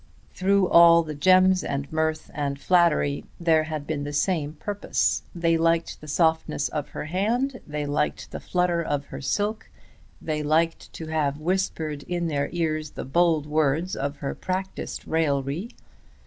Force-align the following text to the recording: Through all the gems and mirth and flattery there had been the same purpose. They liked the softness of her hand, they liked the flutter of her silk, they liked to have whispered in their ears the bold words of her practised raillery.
Through 0.33 0.67
all 0.69 1.03
the 1.03 1.13
gems 1.13 1.63
and 1.63 1.93
mirth 1.93 2.31
and 2.33 2.59
flattery 2.59 3.23
there 3.39 3.65
had 3.65 3.85
been 3.85 4.03
the 4.03 4.11
same 4.13 4.53
purpose. 4.53 5.21
They 5.35 5.57
liked 5.59 6.01
the 6.01 6.07
softness 6.07 6.69
of 6.69 6.87
her 6.89 7.05
hand, 7.05 7.61
they 7.67 7.85
liked 7.85 8.31
the 8.31 8.39
flutter 8.39 8.81
of 8.81 9.05
her 9.05 9.21
silk, 9.21 9.69
they 10.19 10.41
liked 10.41 10.91
to 10.93 11.05
have 11.05 11.37
whispered 11.37 12.01
in 12.01 12.25
their 12.25 12.49
ears 12.51 12.89
the 12.97 13.05
bold 13.05 13.45
words 13.45 13.95
of 13.95 14.15
her 14.15 14.33
practised 14.33 15.05
raillery. 15.05 15.69